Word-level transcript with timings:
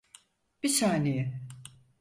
Bi 0.63 0.69
saniye. 0.69 1.41